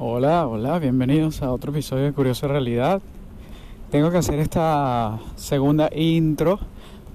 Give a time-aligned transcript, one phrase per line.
[0.00, 3.02] Hola, hola, bienvenidos a otro episodio de Curiosa Realidad.
[3.90, 6.60] Tengo que hacer esta segunda intro,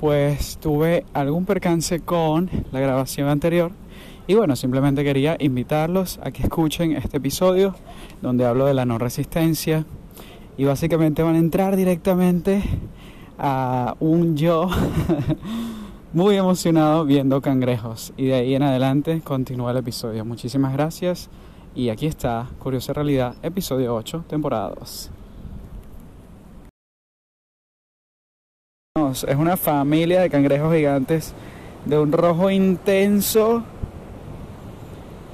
[0.02, 3.72] pues tuve algún percance con la grabación anterior
[4.28, 7.74] y bueno, simplemente quería invitarlos a que escuchen este episodio
[8.22, 9.86] donde hablo de la no resistencia
[10.58, 12.64] y básicamente van a entrar directamente
[13.40, 14.68] a un yo
[16.12, 20.26] muy emocionado viendo cangrejos y de ahí en adelante continúa el episodio.
[20.26, 21.30] Muchísimas gracias.
[21.76, 25.12] Y aquí está, Curiosa Realidad, episodio 8, temporada 2.
[29.28, 31.34] Es una familia de cangrejos gigantes
[31.86, 33.64] de un rojo intenso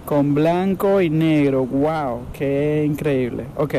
[0.05, 1.65] con blanco y negro.
[1.65, 2.27] ¡Wow!
[2.31, 3.47] ¡Qué increíble!
[3.57, 3.75] Ok,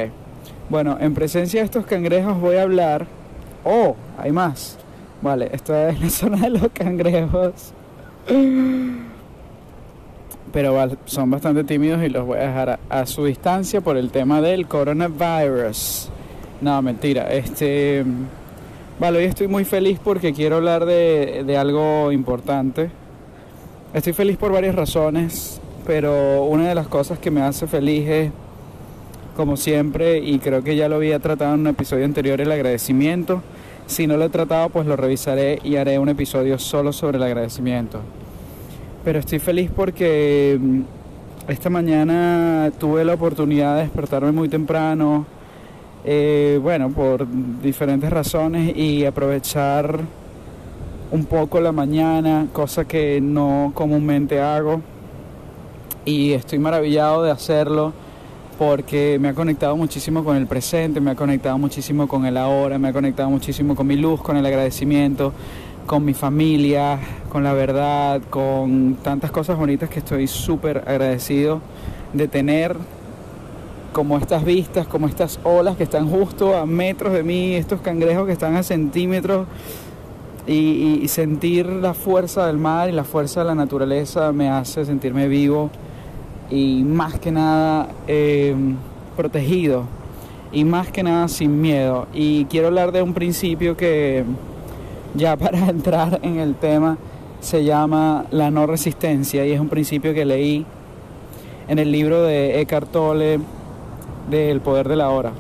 [0.69, 3.07] bueno, en presencia de estos cangrejos voy a hablar.
[3.65, 3.97] ¡Oh!
[4.19, 4.79] Hay más.
[5.23, 7.73] Vale, esto es la zona de los cangrejos
[10.53, 14.41] pero son bastante tímidos y los voy a dejar a, su distancia por el tema
[14.41, 16.09] del coronavirus.
[16.61, 17.33] No, mentira.
[17.33, 18.05] Este,
[18.99, 22.91] vale, hoy estoy muy feliz porque quiero hablar de, de algo importante.
[23.95, 28.33] Estoy feliz por varias razones, pero una de las cosas que me hace feliz es,
[29.37, 33.43] como siempre, y creo que ya lo había tratado en un episodio anterior, el agradecimiento.
[33.87, 37.25] Si no lo he tratado, pues lo revisaré y haré un episodio solo sobre el
[37.25, 38.01] agradecimiento
[39.05, 40.81] pero estoy feliz porque mm,
[41.49, 45.27] esta mañana tuve la oportunidad de despertarme muy temprano,
[46.05, 47.27] eh, bueno, por
[47.63, 50.01] diferentes razones y aprovechar
[51.11, 54.81] un poco la mañana, cosa que no comúnmente hago.
[56.05, 57.93] Y estoy maravillado de hacerlo
[58.59, 62.79] porque me ha conectado muchísimo con el presente, me ha conectado muchísimo con el ahora,
[62.79, 65.33] me ha conectado muchísimo con mi luz, con el agradecimiento,
[65.87, 66.99] con mi familia,
[67.31, 71.61] con la verdad, con tantas cosas bonitas que estoy súper agradecido
[72.13, 72.77] de tener,
[73.93, 78.27] como estas vistas, como estas olas que están justo a metros de mí, estos cangrejos
[78.27, 79.47] que están a centímetros.
[80.47, 85.29] Y, sentir la fuerza del mar y la fuerza de la naturaleza me hace sentirme
[85.29, 85.71] vivo
[86.51, 88.55] y más que nada eh,
[89.17, 89.85] protegido
[90.53, 92.07] y más que nada sin miedo.
[92.13, 94.25] Y quiero hablar de un principio que
[95.15, 96.99] ya para entrar en el tema,
[97.41, 100.67] se llama la no resistencia y es un principio que leí
[101.69, 103.41] en el libro de Eckhart Tolle
[104.29, 105.33] del poder de la hora.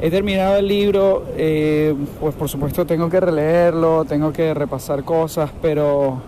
[0.00, 5.50] He terminado el libro, eh, pues por supuesto tengo que releerlo, tengo que repasar cosas,
[5.62, 6.20] pero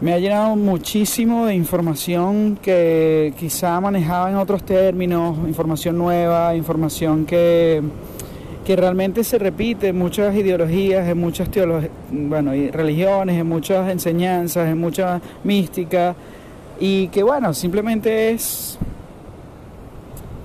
[0.00, 7.24] me ha llenado muchísimo de información que quizá manejaba en otros términos, información nueva, información
[7.24, 7.82] que
[8.68, 11.48] que realmente se repite en muchas ideologías, en muchas
[12.10, 16.14] bueno, religiones, en muchas enseñanzas, en mucha mística,
[16.78, 18.78] y que bueno, simplemente es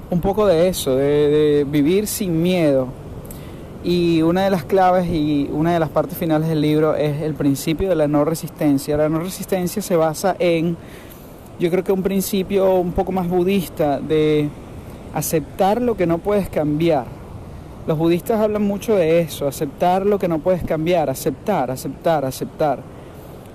[0.09, 2.88] un poco de eso, de, vivir sin miedo.
[3.83, 7.33] Y una de las claves y una de las partes finales del libro es el
[7.33, 8.95] principio de la no resistencia.
[8.95, 10.78] La no resistencia se basa en,
[11.59, 14.47] yo creo que un principio un poco más budista de
[15.13, 17.22] aceptar lo que no puedes cambiar
[17.85, 22.79] los budistas hablan mucho de eso, aceptar lo que no puedes cambiar, aceptar, aceptar, aceptar.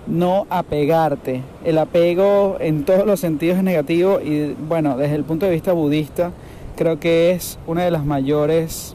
[0.06, 1.42] No apegarte.
[1.64, 5.72] El apego en todos los sentidos es negativo y bueno, desde el punto de vista
[5.72, 6.32] budista
[6.76, 8.94] creo que es una de las mayores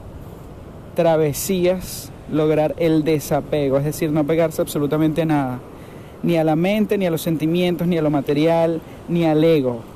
[0.96, 5.60] travesías lograr el desapego, es decir, no apegarse absolutamente a nada,
[6.24, 9.93] ni a la mente, ni a los sentimientos, ni a lo material, ni al ego.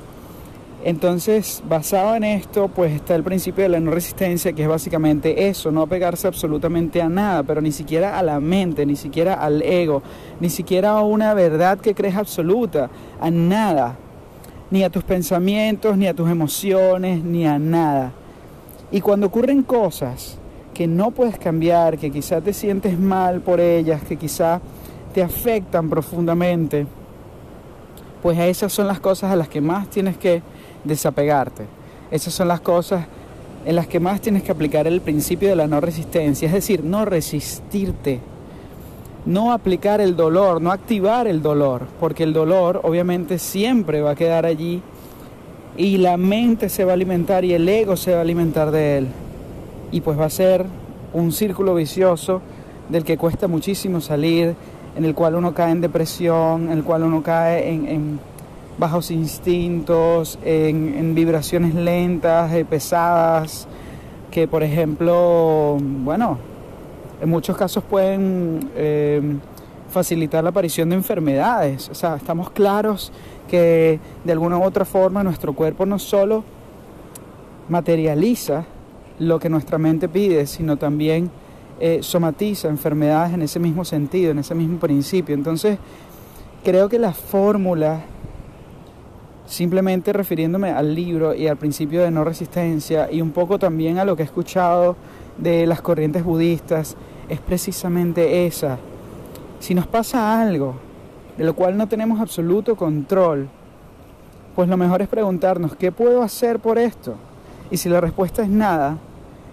[0.84, 5.48] Entonces, basado en esto, pues está el principio de la no resistencia, que es básicamente
[5.48, 9.60] eso, no apegarse absolutamente a nada, pero ni siquiera a la mente, ni siquiera al
[9.62, 10.02] ego,
[10.38, 12.90] ni siquiera a una verdad que crees absoluta,
[13.20, 13.96] a nada,
[14.70, 18.12] ni a tus pensamientos, ni a tus emociones, ni a nada.
[18.92, 20.38] Y cuando ocurren cosas
[20.72, 24.60] que no puedes cambiar, que quizás te sientes mal por ellas, que quizá
[25.12, 26.86] te afectan profundamente,
[28.22, 30.42] pues esas son las cosas a las que más tienes que
[30.84, 31.64] desapegarte.
[32.10, 33.06] Esas son las cosas
[33.64, 36.84] en las que más tienes que aplicar el principio de la no resistencia, es decir,
[36.84, 38.20] no resistirte,
[39.26, 44.14] no aplicar el dolor, no activar el dolor, porque el dolor obviamente siempre va a
[44.14, 44.80] quedar allí
[45.76, 48.98] y la mente se va a alimentar y el ego se va a alimentar de
[48.98, 49.08] él.
[49.92, 50.64] Y pues va a ser
[51.12, 52.40] un círculo vicioso
[52.88, 54.54] del que cuesta muchísimo salir,
[54.98, 58.18] en el cual uno cae en depresión, en el cual uno cae en,
[58.78, 63.68] bajos instintos, en, vibraciones lentas, eh, pesadas,
[64.32, 66.38] que por ejemplo, bueno,
[67.20, 69.22] en muchos casos pueden eh,
[69.88, 71.88] facilitar la aparición de enfermedades.
[71.90, 73.12] O sea, estamos claros
[73.48, 76.42] que de alguna u otra forma nuestro cuerpo no solo
[77.68, 78.64] materializa
[79.20, 81.30] lo que nuestra mente pide, sino también
[81.80, 85.32] eh, somatiza enfermedades en ese mismo sentido, en ese mismo principio.
[85.32, 85.78] Entonces,
[86.64, 88.00] creo que la fórmula,
[89.46, 94.04] simplemente refiriéndome al libro y al principio de no resistencia y un poco también a
[94.04, 94.96] lo que he escuchado
[95.36, 96.96] de las corrientes budistas,
[97.28, 98.78] es precisamente esa.
[99.60, 100.74] Si nos pasa algo
[101.36, 103.48] de lo cual no tenemos absoluto control,
[104.56, 107.14] pues lo mejor es preguntarnos, ¿qué puedo hacer por esto?
[107.70, 108.98] Y si la respuesta es nada,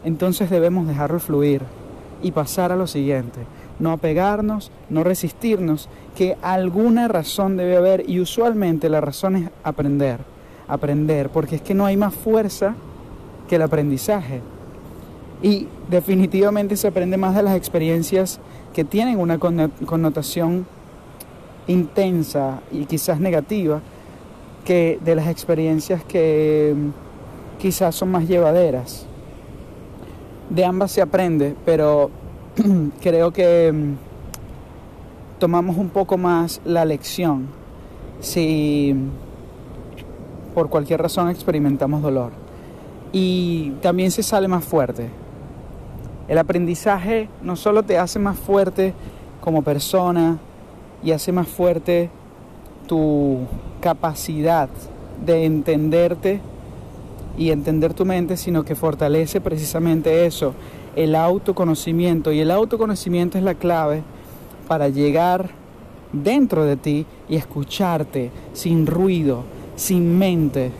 [0.03, 1.61] entonces debemos dejarlo fluir
[2.25, 3.41] y pasar a lo siguiente.
[3.77, 10.21] No apegarnos, no resistirnos, que alguna razón debe haber y usualmente la razón es aprender,
[10.67, 12.73] aprender, porque es que no hay más fuerza
[13.47, 14.41] que el aprendizaje.
[15.43, 18.39] Y definitivamente se aprende más de las experiencias
[18.73, 20.65] que tienen una connotación
[21.67, 23.81] intensa y quizás negativa
[24.63, 29.05] que de las experiencias que mm, quizás son más llevaderas
[30.49, 32.09] de ambas se aprende, pero
[33.01, 33.93] creo que mm,
[35.39, 37.47] tomamos un poco más la lección
[38.19, 38.95] si
[40.53, 42.31] por cualquier razón experimentamos dolor.
[43.11, 45.09] Y también se sale más fuerte.
[46.27, 48.93] El aprendizaje no solo te hace más fuerte
[49.41, 50.37] como persona
[51.03, 52.09] y hace más fuerte
[52.87, 53.39] tu
[53.79, 54.69] capacidad
[55.23, 56.41] de entenderte
[57.37, 60.53] y entender tu mente, sino que fortalece precisamente eso,
[60.95, 62.31] el autoconocimiento.
[62.31, 64.03] Y el autoconocimiento es la clave
[64.67, 65.49] para llegar
[66.11, 69.43] dentro de ti y escucharte sin ruido,
[69.75, 70.71] sin mente.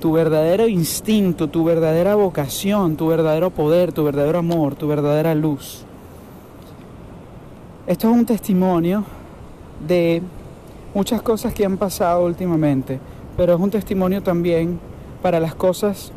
[0.00, 5.84] Tu verdadero instinto, tu verdadera vocación, tu verdadero poder, tu verdadero amor, tu verdadera luz.
[7.86, 9.04] Esto es un testimonio
[9.86, 10.22] de
[10.94, 12.98] muchas cosas que han pasado últimamente,
[13.36, 14.78] pero es un testimonio también
[15.24, 16.12] para las cosas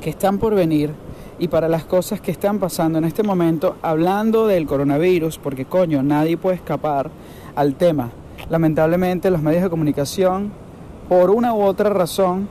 [0.00, 0.90] que están por venir
[1.38, 6.02] y para las cosas que están pasando en este momento, hablando del coronavirus, porque coño,
[6.02, 7.08] nadie puede escapar
[7.54, 8.10] al tema.
[8.50, 10.50] Lamentablemente los medios de comunicación,
[11.08, 12.48] por una u otra razón,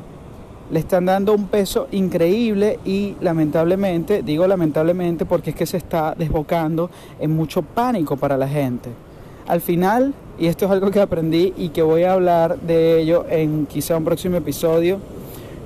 [0.71, 6.15] le están dando un peso increíble y lamentablemente, digo lamentablemente porque es que se está
[6.17, 6.89] desbocando
[7.19, 8.91] en mucho pánico para la gente.
[9.45, 13.25] Al final, y esto es algo que aprendí y que voy a hablar de ello
[13.29, 14.99] en quizá un próximo episodio,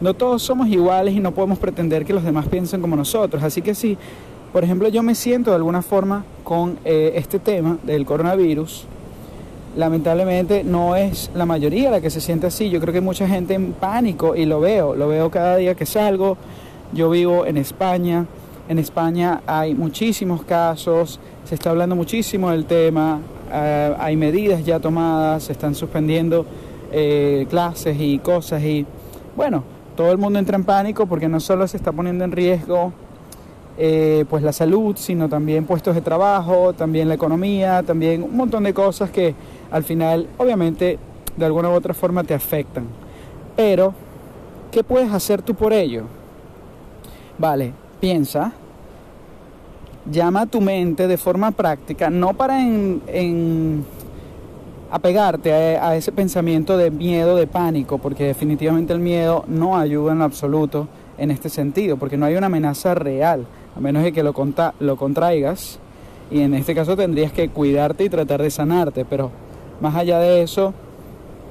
[0.02, 3.44] no todos somos iguales y no podemos pretender que los demás piensen como nosotros.
[3.44, 3.98] Así que si,
[4.54, 8.86] por ejemplo, yo me siento de alguna forma con eh, este tema del coronavirus,
[9.76, 12.70] lamentablemente no es la mayoría la que se siente así.
[12.70, 15.76] Yo creo que hay mucha gente en pánico y lo veo, lo veo cada día
[15.76, 16.38] que salgo.
[16.94, 18.26] Yo vivo en España.
[18.70, 24.78] En España hay muchísimos casos, se está hablando muchísimo del tema, eh, hay medidas ya
[24.82, 26.46] tomadas, se están suspendiendo
[26.92, 28.86] eh, clases y cosas y
[29.38, 29.64] bueno,
[29.98, 32.94] todo el mundo entra en pánico porque no solo se está poniendo en riesgo
[33.78, 38.64] eh, pues la salud, sino también puestos de trabajo, también la economía, también un montón
[38.64, 39.36] de cosas que
[39.70, 40.98] al final obviamente
[41.36, 42.86] de alguna u otra forma te afectan.
[43.56, 43.94] Pero,
[44.72, 46.04] ¿qué puedes hacer tú por ello?
[47.38, 48.54] Vale, piensa,
[50.10, 53.84] llama a tu mente de forma práctica, no para en
[54.90, 60.22] apegarte a, ese pensamiento de miedo, de pánico, porque definitivamente el miedo no ayuda en
[60.22, 63.46] absoluto en este sentido, porque no hay una amenaza real,
[63.76, 64.34] a menos de que lo,
[64.80, 65.80] lo contraigas,
[66.30, 69.32] y en este caso tendrías que cuidarte y tratar de sanarte, pero
[69.82, 70.74] más allá de eso,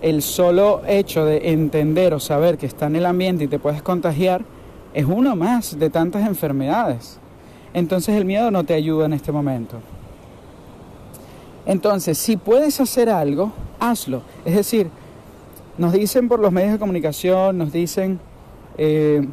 [0.03, 3.83] el solo hecho de entender o saber que está en el ambiente y te puedes
[3.83, 4.43] contagiar
[4.95, 7.19] es uno más de tantas enfermedades.
[7.75, 9.77] Entonces el miedo no te ayuda en este momento.
[11.67, 14.23] Entonces, si puedes hacer algo, hazlo.
[14.45, 14.89] Es decir,
[15.79, 18.21] nos dicen por los medios de comunicación, nos dicen
[18.79, 19.27] eh,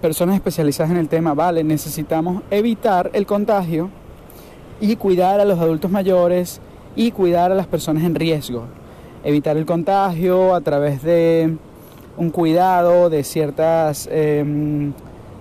[0.00, 3.90] personas especializadas en el tema, vale, necesitamos evitar el contagio
[4.80, 6.60] y cuidar a los adultos mayores
[6.96, 8.64] y cuidar a las personas en riesgo.
[9.24, 11.56] Evitar el contagio a través de
[12.16, 14.92] un cuidado de ciertas em,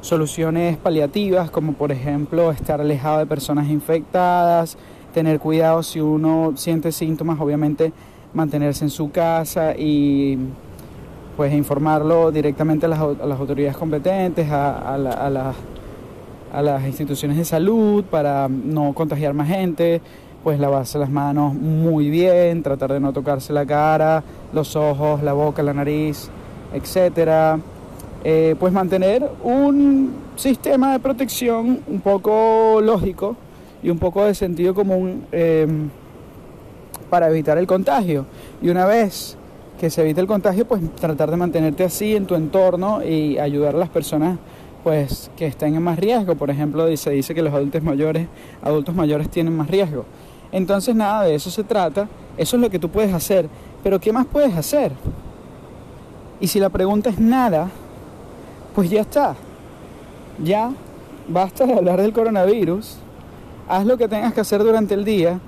[0.01, 4.77] soluciones paliativas, como por ejemplo estar alejado de personas infectadas,
[5.13, 7.91] tener cuidado si uno siente síntomas, obviamente
[8.33, 10.37] mantenerse en su casa y
[11.35, 18.93] pues informarlo directamente a las, autoridades competentes, a, a, las instituciones de salud para no
[18.93, 20.01] contagiar más gente,
[20.43, 25.33] pues lavarse las manos muy bien, tratar de no tocarse la cara, los ojos, la
[25.33, 26.29] boca, la nariz,
[26.73, 27.57] etcétera.
[28.25, 33.37] Eh, pues mantener un sistema de protección un poco lógico
[33.81, 35.89] y un poco de sentido común em,
[37.09, 38.25] para evitar el contagio.
[38.61, 39.37] Y una vez
[39.79, 43.75] que se evite el contagio, pues tratar de mantenerte así en tu entorno y ayudar
[43.75, 44.37] a las personas
[44.83, 46.35] pues que estén en más riesgo.
[46.35, 48.27] Por ejemplo, se dice que los adultos mayores,
[48.61, 50.05] adultos mayores tienen más riesgo.
[50.51, 52.07] Entonces nada, de eso se trata,
[52.37, 53.47] eso es lo que tú puedes hacer,
[53.83, 54.91] pero ¿qué más puedes hacer?
[56.41, 57.69] Y si la pregunta es nada,
[58.73, 59.35] pues ya está.
[60.43, 60.71] Ya
[61.27, 62.97] basta de hablar del coronavirus,
[63.69, 65.39] haz lo que tengas que hacer durante el día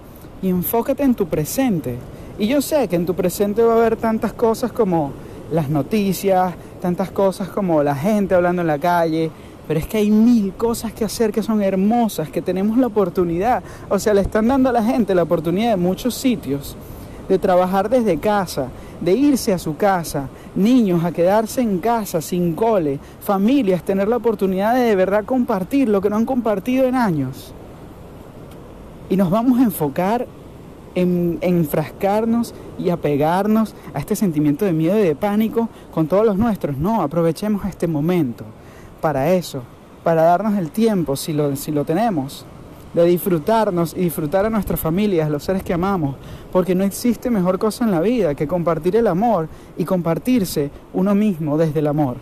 [0.44, 1.98] y enfócate en tu presente.
[2.38, 5.12] Y yo sé que en tu presente va a haber tantas cosas como
[5.52, 9.32] las noticias, tantas cosas como la gente hablando en la calle,
[9.68, 13.64] pero es que hay mil cosas que hacer que son hermosas, que tenemos la oportunidad,
[13.90, 16.78] o sea, le están dando a la gente la oportunidad de muchos sitios
[17.28, 18.68] de trabajar desde casa,
[19.00, 24.18] de irse a su casa, niños a quedarse en casa sin cole, familias tener la
[24.18, 27.54] oportunidad de de verdad compartir lo que no han compartido en años.
[29.12, 30.26] Y nos vamos a enfocar
[30.96, 36.38] en, enfrascarnos y apegarnos a este sentimiento de miedo y de pánico con todos los
[36.38, 36.78] nuestros.
[36.78, 38.46] No, aprovechemos este momento
[39.02, 39.64] para eso,
[40.06, 42.46] para darnos el tiempo, si lo, si lo tenemos,
[42.94, 46.16] de disfrutarnos y disfrutar a nuestras familias, los seres que amamos,
[46.50, 51.14] porque no existe mejor cosa en la vida que compartir el amor y compartirse uno
[51.16, 52.16] mismo desde el amor.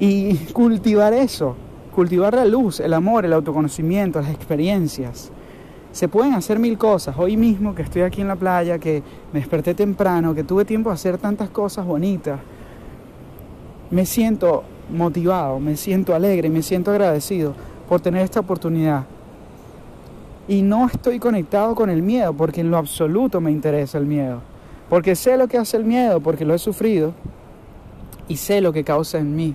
[0.00, 1.54] Y cultivar eso,
[1.94, 5.30] cultivar la luz, el amor, el autoconocimiento, las experiencias.
[5.96, 7.16] Se pueden hacer mil cosas.
[7.16, 10.90] Hoy mismo que estoy aquí en la playa, que me desperté temprano, que tuve tiempo
[10.90, 12.38] de hacer tantas cosas bonitas,
[13.90, 14.62] me siento
[14.94, 17.54] motivado, me siento alegre, me siento agradecido
[17.88, 19.06] por tener esta oportunidad.
[20.46, 24.42] Y no estoy conectado con el miedo porque en lo absoluto me interesa el miedo.
[24.90, 27.14] Porque sé lo que hace el miedo, porque lo he sufrido
[28.28, 29.54] y sé lo que causa en mí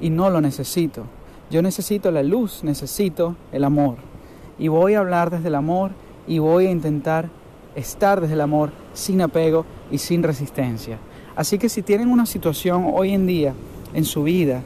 [0.00, 1.04] y no lo necesito.
[1.48, 4.15] Yo necesito la luz, necesito el amor
[4.58, 5.90] y voy a hablar desde el amor
[6.26, 7.28] y voy a intentar
[7.74, 10.98] estar desde el amor sin apego y sin resistencia.
[11.36, 13.54] Así que si tienen una situación hoy en día
[13.94, 14.62] en su vida,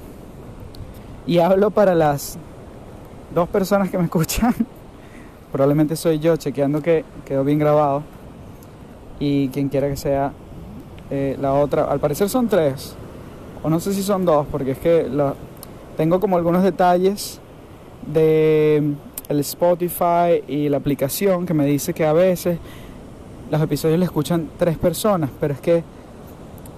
[1.27, 2.39] y hablo para las
[3.35, 4.55] dos personas que me escuchan,
[5.53, 8.03] probablemente soy yo chequeando que quedó bien grabado,
[9.19, 10.33] y quien quiera que sea
[11.11, 12.95] eh, la otra, al parecer son tres,
[13.63, 15.07] o no sé si son dos, porque es que
[15.97, 17.41] tengo como algunos detalles
[18.07, 18.95] de
[19.31, 22.59] el Spotify y la aplicación que me dice que a veces
[23.49, 25.85] los episodios le escuchan tres personas, pero es que,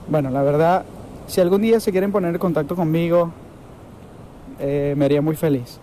[0.09, 0.85] bueno, la verdad,
[1.26, 3.32] si algún día se quieren poner en contacto conmigo,
[4.61, 5.78] eh, me haría muy feliz.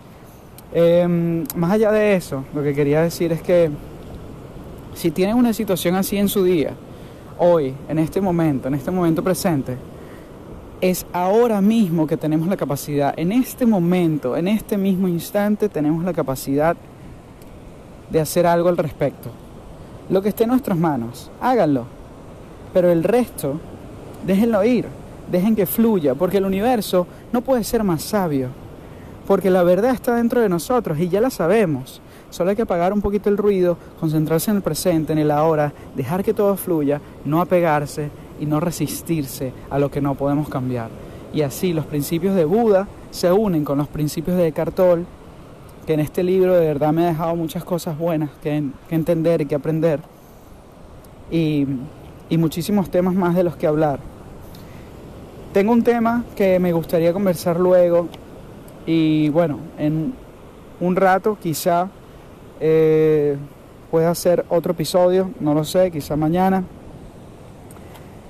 [0.71, 3.71] Em, más allá de eso, lo que quería decir es que
[4.93, 6.73] si tienen una situación así en su día,
[7.39, 9.75] hoy, en este momento, en este momento presente,
[10.81, 16.03] es ahora mismo que tenemos la capacidad, en este momento, en este mismo instante, tenemos
[16.03, 16.77] la capacidad
[18.09, 19.29] de hacer algo al respecto.
[20.09, 21.85] Lo que esté en nuestras manos, háganlo.
[22.73, 23.59] Pero el resto,
[24.25, 24.85] déjenlo ir,
[25.29, 28.49] dejen que fluya, porque el universo no puede ser más sabio,
[29.27, 32.01] porque la verdad está dentro de nosotros y ya la sabemos.
[32.29, 35.73] Solo hay que apagar un poquito el ruido, concentrarse en el presente, en el ahora,
[35.95, 38.09] dejar que todo fluya, no apegarse
[38.39, 40.89] y no resistirse a lo que no podemos cambiar.
[41.33, 44.79] Y así los principios de Buda se unen con los principios de Eckhart
[45.85, 49.45] que en este libro de verdad me ha dejado muchas cosas buenas que, entender y
[49.45, 49.99] que aprender,
[51.31, 51.65] y,
[52.29, 53.99] y muchísimos temas más de los que hablar.
[55.53, 58.07] Tengo un tema que me gustaría conversar luego
[58.85, 60.13] y bueno, en
[60.79, 61.89] un rato quizá
[62.59, 63.35] eh,
[63.89, 66.63] pueda hacer otro episodio, no lo sé, quizá mañana.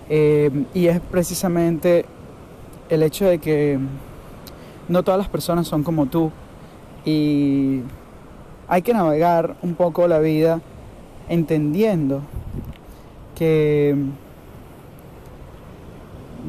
[0.10, 2.06] Eh, y es precisamente
[2.89, 3.80] el hecho de que
[4.88, 6.32] no todas las personas son como tú.
[7.06, 7.82] Y
[8.68, 10.62] hay que navegar un poco la vida
[11.30, 12.22] entendiendo
[13.36, 13.96] que,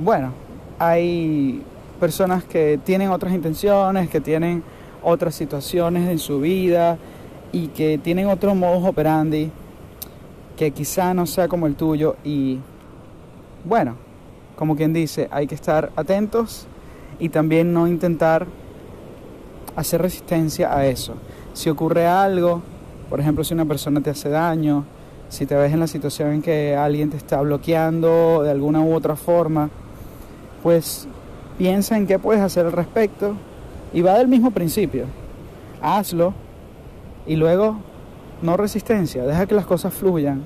[0.02, 0.33] bueno,
[0.79, 1.62] hay
[2.00, 4.62] personas que tienen otras intenciones, que tienen
[5.02, 6.99] otras situaciones en su vida
[7.52, 9.50] y que tienen otro modo operandi
[10.57, 12.59] que quizá no sea como el tuyo y
[13.64, 13.97] bueno,
[14.57, 16.67] como quien dice, hay que estar atentos
[17.19, 18.47] y también no intentar
[19.76, 21.14] hacer resistencia a eso.
[21.52, 22.62] Si ocurre algo,
[23.09, 24.85] por ejemplo, si una persona te hace daño,
[25.29, 28.95] si te ves en la situación en que alguien te está bloqueando de alguna u
[28.95, 29.71] otra forma,
[30.62, 31.07] pues
[31.57, 33.35] piensa en qué puedes hacer al respecto
[33.93, 35.05] y va del mismo principio.
[35.83, 36.35] Hazlo
[37.26, 37.76] y luego
[38.43, 40.43] no resistencia, deja que las cosas fluyan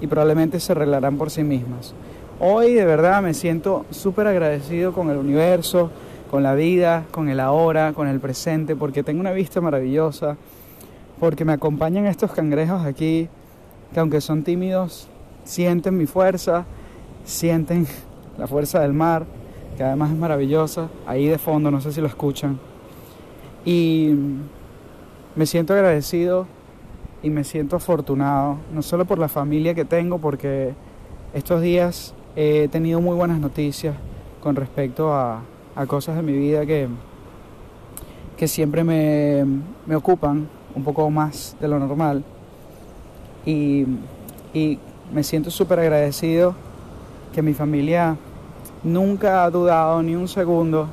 [0.00, 1.94] y probablemente se arreglarán por sí mismas.
[2.44, 5.92] Hoy de verdad me siento súper agradecido con el universo,
[6.28, 10.36] con la vida, con el ahora, con el presente, porque tengo una vista maravillosa,
[11.20, 13.28] porque me acompañan estos cangrejos aquí,
[13.94, 15.06] que aunque son tímidos,
[15.44, 16.66] sienten mi fuerza
[17.24, 17.86] sienten
[18.38, 19.24] la fuerza del mar,
[19.76, 22.58] que además es maravillosa, ahí de fondo, no sé si lo escuchan.
[23.64, 24.16] Y
[25.36, 26.48] me siento agradecido
[27.22, 30.74] y me siento afortunado, no solo por la familia que tengo, porque
[31.34, 33.94] estos días he tenido muy buenas noticias
[34.40, 35.42] con respecto a,
[35.86, 36.88] cosas de mi vida que,
[38.36, 39.44] que siempre me,
[39.86, 42.24] me ocupan un poco más de lo normal.
[43.44, 43.86] Y,
[44.54, 44.78] y
[45.12, 46.54] me siento súper agradecido
[47.34, 48.16] que mi familia
[48.82, 50.88] nunca ha dudado ni un segundo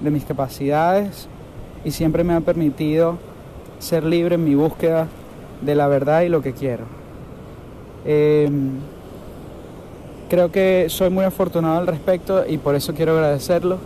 [0.00, 1.28] de mis capacidades
[1.84, 3.18] y siempre me ha permitido
[3.78, 5.08] ser libre en mi búsqueda
[5.60, 6.84] de la verdad y lo que quiero.
[8.04, 8.78] Em,
[10.30, 13.78] creo que soy muy afortunado al respecto y por eso quiero agradecerlo.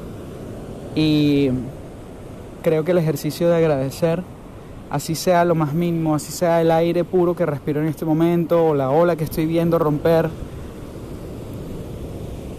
[0.95, 1.51] Y
[2.63, 4.23] creo que el ejercicio de agradecer,
[4.91, 8.67] así sea lo más mínimo, así sea el aire puro que respiro en este momento
[8.67, 10.29] o la ola que estoy viendo romper,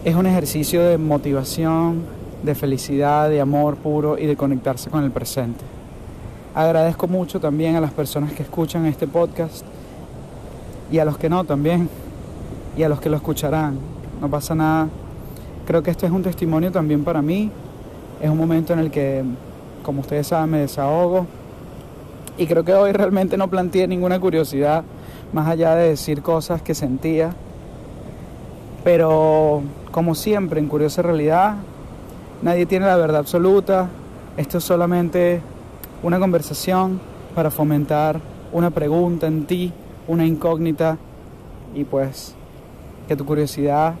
[0.04, 2.02] es un ejercicio de motivación,
[2.42, 5.64] de felicidad, de amor puro y de conectarse con el presente.
[6.56, 9.64] Agradezco mucho también a las personas que escuchan este podcast
[10.90, 11.88] y a los que no también
[12.76, 13.78] y a los que lo escucharán.
[14.20, 14.88] No pasa nada.
[15.66, 17.50] Creo que este es un testimonio también para mí.
[18.20, 19.24] Es un momento en el que,
[19.82, 21.26] como ustedes saben, me desahogo.
[22.38, 24.84] Y creo que hoy realmente no planteé ninguna curiosidad
[25.32, 27.30] más allá de decir cosas que sentía.
[28.84, 31.56] Pero como siempre, en Curiosa Realidad,
[32.42, 33.88] nadie tiene la verdad absoluta.
[34.36, 35.40] Esto es solamente
[36.02, 37.00] una conversación
[37.34, 38.20] para fomentar
[38.52, 39.72] una pregunta en ti,
[40.06, 40.98] una incógnita
[41.74, 42.34] y pues
[43.06, 43.94] que tu curiosidad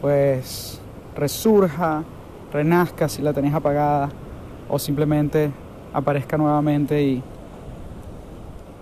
[0.00, 0.80] pues
[1.16, 2.04] resurja,
[2.52, 4.10] renazca si la tenés apagada
[4.68, 5.50] o simplemente
[5.92, 7.22] aparezca nuevamente y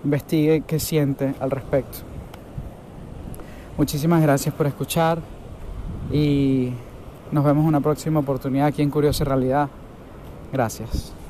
[0.05, 1.99] investigue qué siente al respecto.
[3.77, 5.19] Muchísimas gracias por escuchar
[6.11, 6.73] y
[7.31, 9.69] nos vemos en una próxima oportunidad aquí en Curiosa Realidad.
[10.53, 11.22] Gracias.